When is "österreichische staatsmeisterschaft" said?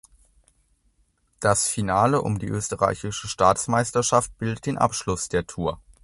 2.47-4.35